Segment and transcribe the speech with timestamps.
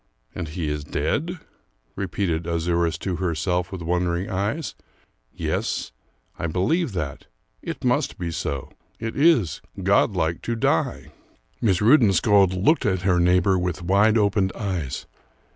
[0.33, 1.37] "And he is dead?"
[1.95, 4.73] repeated Azouras to herself with wondering eyes.
[5.31, 5.91] "Yes,
[6.39, 7.27] I believe that;
[7.61, 11.11] it must be so: it is godlike to die!"
[11.61, 15.05] Miss Rudensköld looked at her neighbor with wide opened eyes.